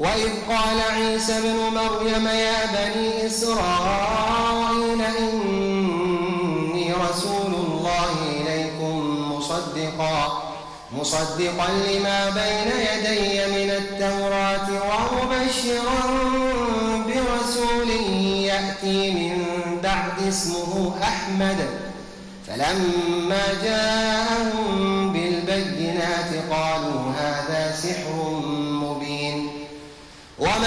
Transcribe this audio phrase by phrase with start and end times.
[0.00, 8.94] وإذ قال عيسى ابن مريم يا بني إسرائيل إني رسول الله إليكم
[9.32, 10.42] مصدقا
[10.98, 16.00] مصدقا لما بين يدي من التوراة ومبشرا
[17.06, 17.90] برسول
[18.44, 19.44] يأتي من
[19.82, 21.58] بعد اسمه أحمد
[22.46, 24.29] فلما جاءهم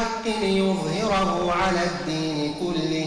[0.00, 3.06] الحق ليظهره على الدين كله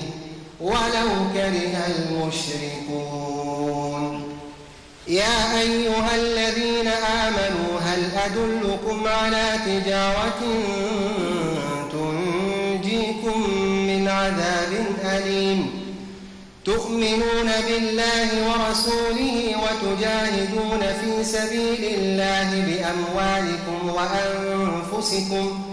[0.61, 3.23] ولو كره المشركون.
[5.07, 10.41] يا أيها الذين آمنوا هل أدلكم على تجارة
[11.91, 15.83] تنجيكم من عذاب أليم؟
[16.65, 25.72] تؤمنون بالله ورسوله وتجاهدون في سبيل الله بأموالكم وأنفسكم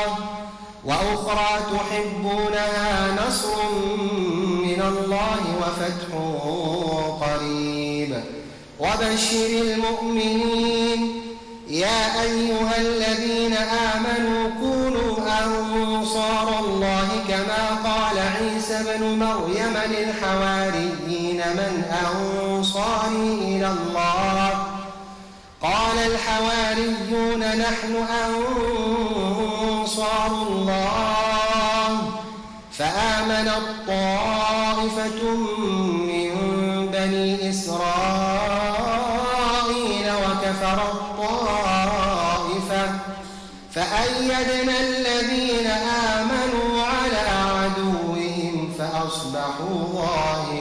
[1.77, 2.91] تحبونها
[3.27, 3.57] نصر
[4.65, 6.09] من الله وفتح
[7.21, 8.11] قريب.
[8.79, 11.21] وبشر المؤمنين.
[11.67, 21.73] يا أيها الذين آمنوا كونوا أنصار الله كما قال عيسى بن مريم للحواريين من
[22.05, 24.49] أنصاري إلى الله.
[25.61, 27.93] قال الحواريون نحن
[29.81, 31.00] أنصار الله.
[32.81, 35.21] فآمن الطائفة
[36.09, 36.31] من
[36.93, 37.81] بني إسرائيل
[40.11, 42.83] وكفر الطائفة
[43.71, 45.67] فأيدنا الذين
[46.17, 47.23] آمنوا على
[47.59, 50.60] عدوهم فأصبحوا ظاهرين.